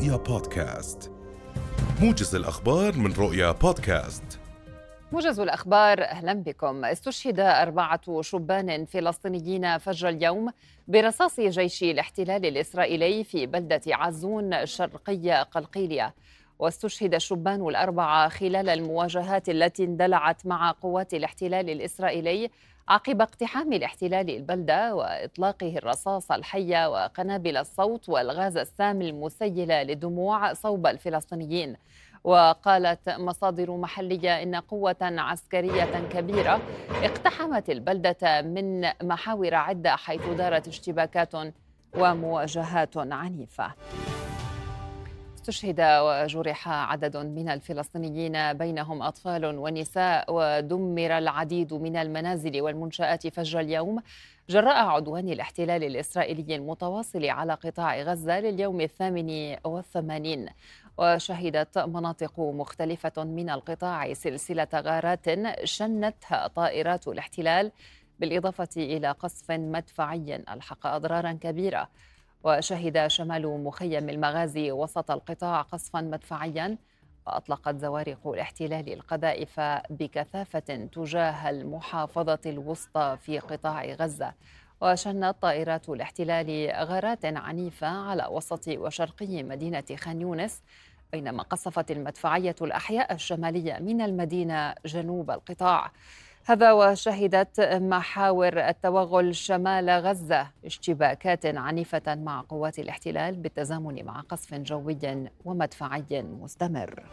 [0.00, 1.12] رؤيا بودكاست.
[2.02, 4.40] موجز الأخبار من رؤيا بودكاست.
[5.12, 6.84] موجز الأخبار أهلا بكم.
[6.84, 10.50] استشهد أربعة شبان فلسطينيين فجر اليوم
[10.88, 16.14] برصاص جيش الاحتلال الإسرائيلي في بلدة عزون شرقي قلقيلية.
[16.58, 22.50] واستشهد الشبان الأربعة خلال المواجهات التي اندلعت مع قوات الاحتلال الإسرائيلي
[22.88, 31.76] عقب اقتحام الاحتلال البلدة وإطلاقه الرصاص الحية وقنابل الصوت والغاز السام المسيلة للدموع صوب الفلسطينيين.
[32.24, 36.60] وقالت مصادر محلية إن قوة عسكرية كبيرة
[37.02, 41.32] اقتحمت البلدة من محاور عدة حيث دارت اشتباكات
[41.96, 43.72] ومواجهات عنيفة.
[45.40, 54.02] استشهد وجرح عدد من الفلسطينيين بينهم أطفال ونساء ودمر العديد من المنازل والمنشآت فجر اليوم.
[54.48, 60.48] جراء عدوان الاحتلال الإسرائيلي المتواصل على قطاع غزة لليوم الثامن والثمانين.
[60.98, 65.26] وشهدت مناطق مختلفة من القطاع سلسلة غارات
[65.64, 67.72] شنتها طائرات الاحتلال
[68.18, 71.88] بالإضافة إلى قصف مدفعي ألحق أضرارا كبيرة.
[72.44, 76.78] وشهد شمال مخيم المغازي وسط القطاع قصفا مدفعيا
[77.26, 79.60] وأطلقت زوارق الاحتلال القذائف
[79.90, 84.34] بكثافة تجاه المحافظة الوسطى في قطاع غزة.
[84.80, 90.62] وشنت طائرات الاحتلال غارات عنيفة على وسط وشرقي مدينة خان يونس
[91.12, 95.92] بينما قصفت المدفعية الأحياء الشمالية من المدينة جنوب القطاع.
[96.44, 105.28] هذا وشهدت محاور التوغل شمال غزة اشتباكات عنيفة مع قوات الاحتلال بالتزامن مع قصف جوي
[105.44, 107.04] ومدفعي مستمر.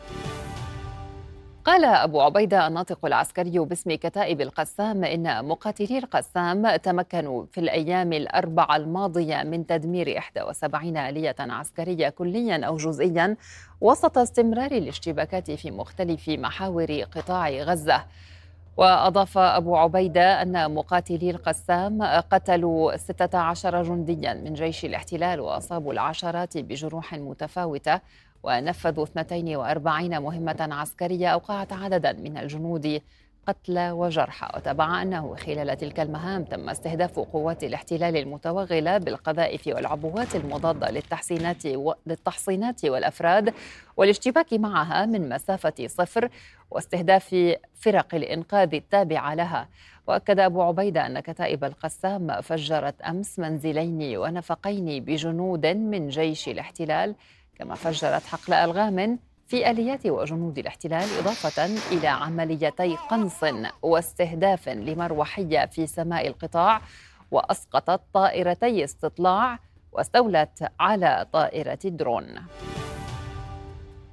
[1.65, 8.75] قال أبو عبيدة الناطق العسكري باسم كتائب القسام إن مقاتلي القسام تمكنوا في الأيام الأربعة
[8.75, 10.07] الماضية من تدمير
[10.41, 13.35] 71 آلية عسكرية كليا أو جزئيا
[13.81, 18.03] وسط استمرار الاشتباكات في مختلف محاور قطاع غزة.
[18.77, 27.13] وأضاف أبو عبيدة أن مقاتلي القسام قتلوا 16 جنديا من جيش الاحتلال وأصابوا العشرات بجروح
[27.13, 27.99] متفاوتة
[28.43, 33.01] ونفذوا 42 مهمة عسكرية أوقعت عددا من الجنود
[33.47, 40.91] قتلى وجرحى وتبع أنه خلال تلك المهام تم استهداف قوات الاحتلال المتوغلة بالقذائف والعبوات المضادة
[40.91, 41.93] للتحسينات و...
[42.05, 43.53] للتحصينات والأفراد
[43.97, 46.29] والاشتباك معها من مسافة صفر
[46.71, 49.67] واستهداف فرق الإنقاذ التابعة لها.
[50.07, 57.15] وأكد أبو عبيدة أن كتائب القسام فجرت أمس منزلين ونفقين بجنود من جيش الاحتلال
[57.55, 63.43] كما فجرت حقل ألغام في آليات وجنود الاحتلال إضافة إلى عمليتي قنص
[63.81, 66.81] واستهداف لمروحية في سماء القطاع
[67.31, 69.59] وأسقطت طائرتي استطلاع
[69.91, 72.35] واستولت على طائرة درون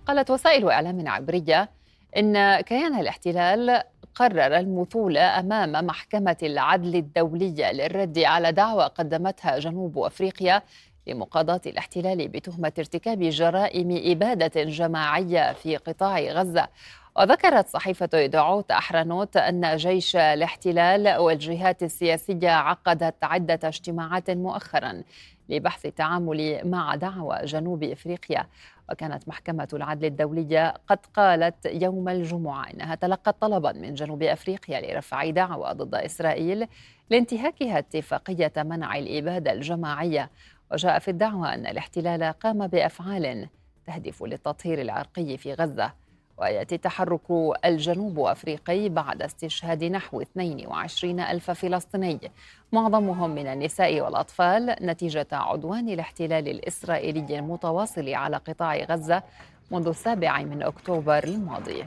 [0.07, 1.71] قالت وسائل إعلام عبرية
[2.17, 3.83] إن كيان الاحتلال
[4.15, 10.63] قرر المثول أمام محكمة العدل الدولية للرد على دعوى قدمتها جنوب أفريقيا
[11.07, 16.69] لمقاضاة الاحتلال بتهمة ارتكاب جرائم إبادة جماعية في قطاع غزة.
[17.17, 25.03] وذكرت صحيفة إدعوت أحرنوت أن جيش الاحتلال والجهات السياسية عقدت عدة اجتماعات مؤخرا
[25.49, 28.47] لبحث التعامل مع دعوى جنوب إفريقيا.
[28.91, 35.31] وكانت محكمة العدل الدولية قد قالت يوم الجمعة إنها تلقت طلبا من جنوب أفريقيا لرفع
[35.31, 36.67] دعوى ضد إسرائيل
[37.11, 40.31] لانتهاكها اتفاقية منع الإبادة الجماعية.
[40.73, 43.49] وجاء في الدعوى أن الاحتلال قام بأفعال
[43.87, 45.93] تهدف للتطهير العرقي في غزة
[46.39, 47.31] ويأتي تحرك
[47.65, 52.33] الجنوب أفريقي بعد استشهاد نحو 22 ألف فلسطيني.
[52.73, 59.23] معظمهم من النساء والأطفال نتيجة عدوان الاحتلال الإسرائيلي المتواصل على قطاع غزة
[59.71, 61.85] منذ السابع من أكتوبر الماضي.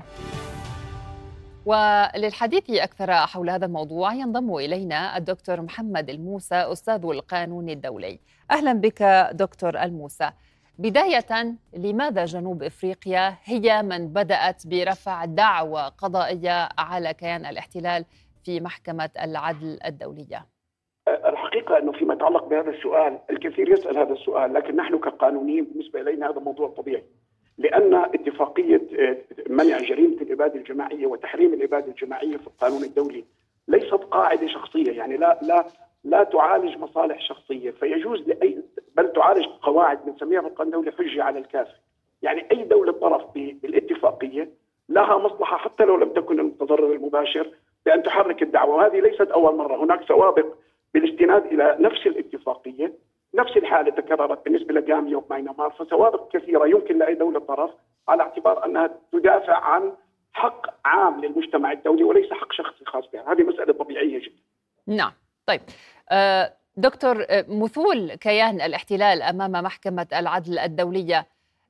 [1.67, 8.19] وللحديث أكثر حول هذا الموضوع ينضم إلينا الدكتور محمد الموسى أستاذ القانون الدولي.
[8.51, 10.29] أهلا بك دكتور الموسى.
[10.79, 18.05] بداية لماذا جنوب إفريقيا هي من بدأت برفع دعوى قضائية على كيان الاحتلال
[18.43, 20.45] في محكمة العدل الدولية؟
[21.07, 26.29] الحقيقة أنه فيما يتعلق بهذا السؤال الكثير يسأل هذا السؤال لكن نحن كقانونيين بالنسبة إلينا
[26.29, 27.03] هذا موضوع طبيعي.
[27.57, 29.17] لأن اتفاقية آه،
[29.49, 33.23] منع جريمة الإبادة الجماعية وتحريم الإبادة الجماعية في القانون الدولي
[33.67, 35.67] ليست قاعدة شخصية يعني لا لا
[36.03, 37.71] لا تعالج مصالح شخصية.
[37.71, 38.63] فيجوز لأي
[38.95, 41.75] بل تعالج قواعد بنسميها في القانون الدولي حجة على الكافر.
[42.21, 44.49] يعني أي دولة طرف بالاتفاقية
[44.89, 47.51] لها مصلحة حتى لو لم تكن المتضرر المباشر
[47.85, 48.75] بأن تحرك الدعوة.
[48.75, 49.83] وهذه ليست أول مرة.
[49.83, 50.45] هناك سوابق
[50.93, 52.93] بالاستناد إلى نفس الاتفاقية.
[53.35, 57.71] نفس الحاله تكررت بالنسبة لجامبيا وماينمار فسوابق كثيرة يمكن لأي دولة طرف
[58.07, 59.93] على اعتبار أنها تدافع عن
[60.33, 64.41] حق عام للمجتمع الدولي وليس حق شخصي خاص بها، هذه مسألة طبيعية جدا.
[64.87, 65.11] نعم،
[65.45, 65.61] طيب
[66.09, 71.27] آه، دكتور آه، مثول كيان الاحتلال أمام محكمة العدل الدولية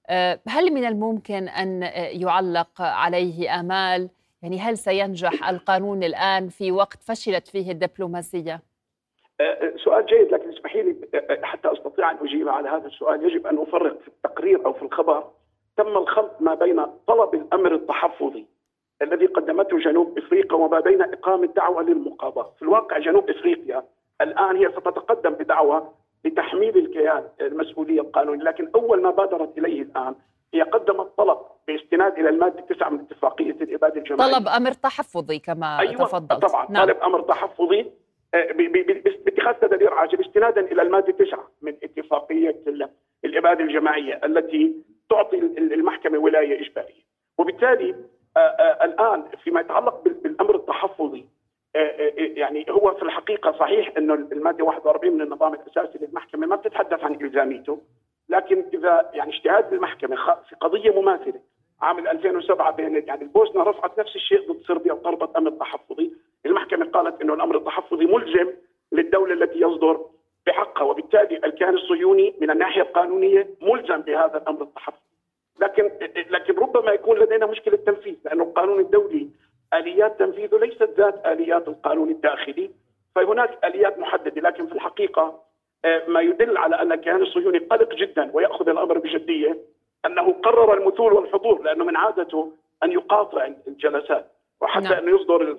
[0.07, 1.81] آه، هل من الممكن أن
[2.21, 4.09] يعلق عليه آمال؟
[4.41, 8.61] يعني هل سينجح القانون الآن في وقت فشلت فيه الدبلوماسية؟
[9.83, 10.95] سؤال جيد لكن اسمحي لي
[11.43, 13.25] حتى أستطيع أن أجيب على هذا السؤال.
[13.25, 15.23] يجب أن أفرق في التقرير أو في الخبر.
[15.77, 18.45] تم الخلط ما بين طلب الأمر التحفظي
[19.01, 23.83] الذي قدمته جنوب إفريقيا وما بين إقامة دعوة للمقاضاه، في الواقع جنوب إفريقيا
[24.21, 25.93] الآن هي ستتقدم بدعوة
[26.25, 30.15] لتحميل الكيان المسؤولية القانونية، لكن أول ما بادرت إليه الآن
[30.53, 31.37] هي قدمت طلب
[31.67, 34.33] باستناد إلى المادة 9 من اتفاقية الإبادة الجماعية.
[34.33, 36.45] طلب أمر تحفظي كما أيوة تفضلت.
[36.45, 36.85] طبعا نعم.
[36.85, 37.79] طلب أمر تحفظي.
[37.81, 38.06] آه،
[39.25, 42.63] باتخاذ تدابير عاجل استنادا إلى المادة 9 من اتفاقية
[43.25, 44.75] الاباده الجماعية التي
[45.09, 47.07] تعطي المحكمة ولاية إجبارية.
[47.37, 47.95] وبالتالي
[48.37, 51.25] آه، آه، الآن فيما يتعلق بالأمر التحفظي
[52.17, 57.13] يعني هو في الحقيقة صحيح انه المادة 41 من النظام الأساسي للمحكمة ما بتتحدث عن
[57.21, 57.81] إلزاميته
[58.29, 60.15] لكن إذا يعني اجتهاد المحكمة
[60.49, 61.41] في قضية مماثلة
[61.81, 66.11] عام 2007 بين يعني البوسنة رفعت نفس الشيء ضد صربيا وطلبت أمر تحفظي،
[66.45, 68.53] المحكمة قالت إنه الأمر التحفظي ملزم
[68.91, 70.05] للدولة التي يصدر
[70.47, 75.07] بحقها وبالتالي الكيان الصهيوني من الناحية القانونية ملزم بهذا الأمر التحفظي.
[75.61, 75.91] لكن
[76.29, 79.29] لكن ربما يكون لدينا مشكلة تنفيذ لأنه القانون الدولي
[79.73, 82.69] آليات تنفيذه ليست ذات آليات القانون الداخلي
[83.15, 85.41] فهناك آليات محددة لكن في الحقيقة
[85.85, 89.57] آه، ما يدل على أن الكيان الصهيوني قلق جدا ويأخذ الأمر بجدية
[90.05, 92.51] أنه قرر المثول والحضور لأنه من عادته
[92.83, 94.31] أن يقاطع الجلسات
[94.61, 95.03] وحتى نعم.
[95.03, 95.57] انه يصدر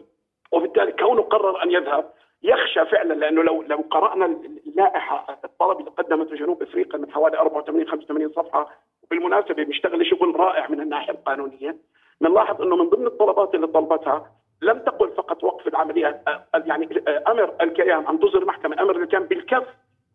[0.53, 2.11] وبالتالي كونه قرر أن يذهب
[2.43, 4.27] يخشى فعلا لأنه لو لو قرأنا
[4.67, 8.69] اللائحة الطلب اللي قدمته جنوب إفريقيا من حوالي 84 85 صفحة
[9.03, 11.77] وبالمناسبة بيشتغل شغل رائع من الناحية القانونية
[12.21, 16.23] بنلاحظ إنه من ضمن الطلبات اللي طلبتها لم تقل فقط وقف العمليات
[16.55, 16.89] يعني
[17.29, 19.67] أمر الكيان أن تصدر محكمة أمر الكيان بالكف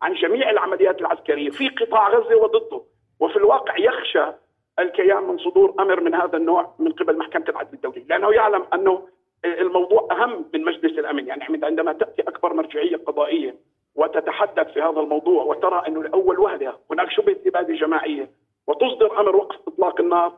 [0.02, 2.82] عن جميع العمليات العسكرية في قطاع غزة وضده.
[3.20, 4.24] وفي الواقع يخشى
[4.78, 9.08] الكيان من صدور أمر من هذا النوع من قبل محكمة العدل الدولي لأنه يعلم أنه
[9.44, 13.56] الموضوع أهم من مجلس الأمن يعني عندما تأتي أكبر مرجعية قضائية
[13.94, 18.30] وتتحدث في هذا الموضوع وترى أنه لاول وهله هناك شبهة إبادة جماعية
[18.66, 20.32] وتصدر أمر وقف إطلاق النار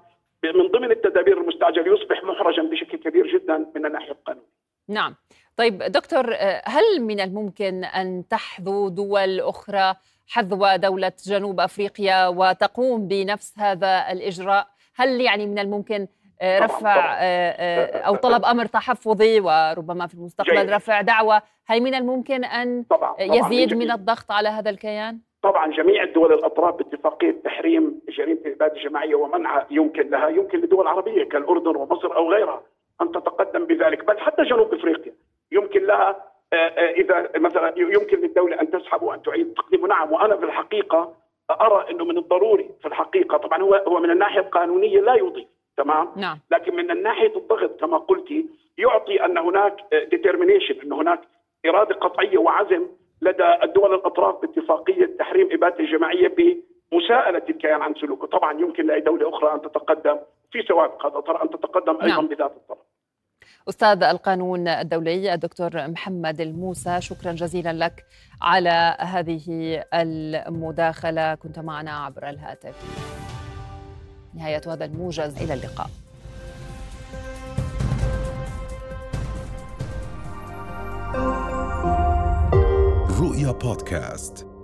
[0.45, 4.47] من ضمن التدابير المستعجلة يصبح محرجا بشكل كبير جدا من الناحية القانونية.
[4.89, 5.15] نعم.
[5.57, 9.95] طيب دكتور هل من الممكن أن تحظو دول أخرى
[10.29, 16.07] حذو دولة جنوب أفريقيا وتقوم بنفس هذا الإجراء هل يعني من الممكن
[16.43, 20.71] رفع آه، آه، أو طلب أمر تحفظي وربما في المستقبل جيد.
[20.71, 23.13] رفع دعوة هل من الممكن أن طبعا.
[23.13, 23.37] طبعا.
[23.37, 29.15] يزيد من الضغط على هذا الكيان؟ طبعا جميع الدول الأطراف باتفاقية تحريم جريمة الإبادة الجماعية
[29.15, 32.63] ومنعها يمكن لها يمكن لدول عربية كالأردن ومصر أو غيرها
[33.03, 35.13] أن تتقدم بذلك بل حتى جنوب إفريقيا
[35.53, 36.17] يمكن لها
[36.53, 41.15] آه، آه، إذا مثلا يمكن للدولة أن تسحب وأن تعيد تقديمه نعم وأنا في الحقيقة
[41.51, 46.09] أرى إنه من الضروري في الحقيقة طبعا هو هو من الناحية القانونية لا يضيف تمام
[46.17, 46.39] نعم.
[46.51, 48.47] لكن من ناحيه الضغط كما قلتي
[48.79, 49.77] يعطي أن هناك
[50.11, 51.21] ديترمينيشن أن هناك
[51.67, 52.87] إرادة قطعية وعزم
[53.23, 59.29] لدى الدول الأطراف باتفاقية تحريم إبادة الجماعيه بمساءلة الكيان عن سلوكه، طبعا يمكن لأي دولة
[59.29, 60.19] أخرى أن تتقدم
[60.53, 62.27] في سوابق هذا ترى أن تتقدم أيضا نعم.
[62.27, 62.79] بذات الطرف.
[63.69, 68.05] أستاذ القانون الدولي الدكتور محمد الموسى شكرا جزيلا لك
[68.43, 73.26] على هذه المداخلة كنت معنا عبر الهاتف
[74.37, 75.37] نهاية هذا الموجز.
[75.37, 75.91] إلى اللقاء.
[83.21, 84.56] رؤيا بودكاست.